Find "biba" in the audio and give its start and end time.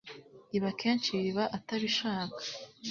1.23-1.43